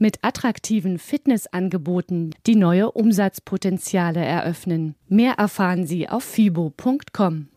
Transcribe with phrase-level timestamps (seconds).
[0.00, 4.94] mit attraktiven Fitnessangeboten, die neue Umsatzpotenziale eröffnen.
[5.08, 7.48] Mehr erfahren Sie auf fibo.com.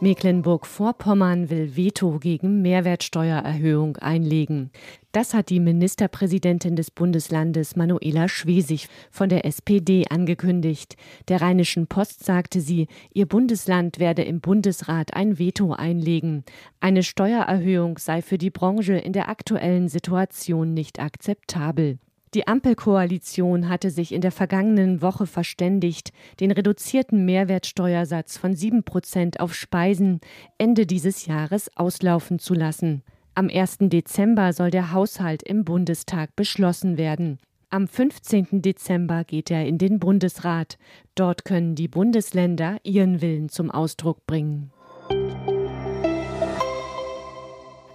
[0.00, 4.70] Mecklenburg-Vorpommern will Veto gegen Mehrwertsteuererhöhung einlegen.
[5.10, 10.96] Das hat die Ministerpräsidentin des Bundeslandes Manuela Schwesig von der SPD angekündigt.
[11.26, 16.44] Der Rheinischen Post sagte sie, ihr Bundesland werde im Bundesrat ein Veto einlegen.
[16.78, 21.98] Eine Steuererhöhung sei für die Branche in der aktuellen Situation nicht akzeptabel.
[22.34, 29.40] Die Ampelkoalition hatte sich in der vergangenen Woche verständigt, den reduzierten Mehrwertsteuersatz von sieben Prozent
[29.40, 30.20] auf Speisen
[30.58, 33.02] Ende dieses Jahres auslaufen zu lassen.
[33.34, 33.78] Am 1.
[33.82, 37.38] Dezember soll der Haushalt im Bundestag beschlossen werden.
[37.70, 38.62] Am 15.
[38.62, 40.78] Dezember geht er in den Bundesrat.
[41.14, 44.70] Dort können die Bundesländer ihren Willen zum Ausdruck bringen.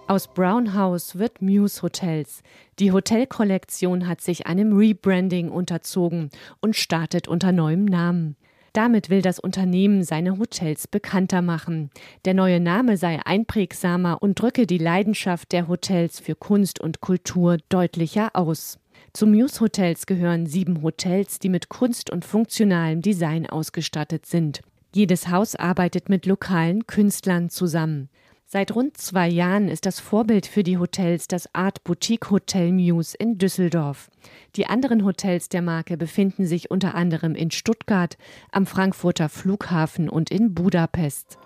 [0.06, 2.42] Aus Brown House wird Muse Hotels.
[2.78, 6.28] Die Hotelkollektion hat sich einem Rebranding unterzogen
[6.60, 8.36] und startet unter neuem Namen.
[8.74, 11.88] Damit will das Unternehmen seine Hotels bekannter machen.
[12.26, 17.56] Der neue Name sei einprägsamer und drücke die Leidenschaft der Hotels für Kunst und Kultur
[17.70, 18.78] deutlicher aus.
[19.14, 24.60] Zu Muse Hotels gehören sieben Hotels, die mit Kunst und funktionalem Design ausgestattet sind.
[24.94, 28.10] Jedes Haus arbeitet mit lokalen Künstlern zusammen.
[28.46, 33.16] Seit rund zwei Jahren ist das Vorbild für die Hotels das Art Boutique Hotel Muse
[33.18, 34.10] in Düsseldorf.
[34.56, 38.16] Die anderen Hotels der Marke befinden sich unter anderem in Stuttgart,
[38.52, 41.38] am Frankfurter Flughafen und in Budapest.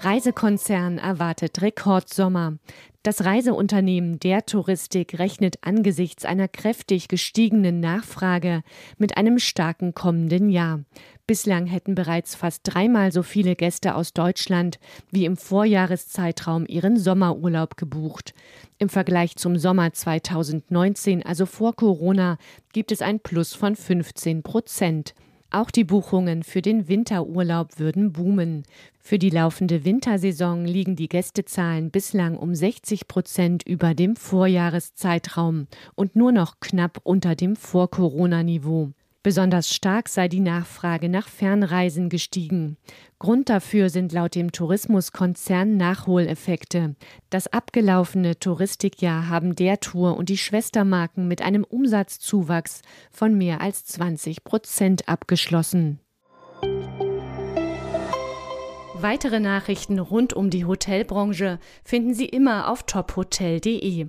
[0.00, 2.58] Reisekonzern erwartet Rekordsommer.
[3.02, 8.62] Das Reiseunternehmen der Touristik rechnet angesichts einer kräftig gestiegenen Nachfrage
[8.96, 10.80] mit einem starken kommenden Jahr.
[11.26, 14.78] Bislang hätten bereits fast dreimal so viele Gäste aus Deutschland
[15.10, 18.34] wie im Vorjahreszeitraum ihren Sommerurlaub gebucht.
[18.76, 22.36] Im Vergleich zum Sommer 2019, also vor Corona,
[22.74, 25.14] gibt es ein Plus von 15 Prozent.
[25.50, 28.64] Auch die Buchungen für den Winterurlaub würden boomen.
[28.98, 36.16] Für die laufende Wintersaison liegen die Gästezahlen bislang um 60 Prozent über dem Vorjahreszeitraum und
[36.16, 38.92] nur noch knapp unter dem Vor-Corona-Niveau.
[39.24, 42.76] Besonders stark sei die Nachfrage nach Fernreisen gestiegen.
[43.18, 46.94] Grund dafür sind laut dem Tourismuskonzern Nachholeffekte.
[47.30, 53.86] Das abgelaufene Touristikjahr haben der Tour und die Schwestermarken mit einem Umsatzzuwachs von mehr als
[53.86, 56.00] 20 Prozent abgeschlossen.
[58.92, 64.08] Weitere Nachrichten rund um die Hotelbranche finden Sie immer auf tophotel.de.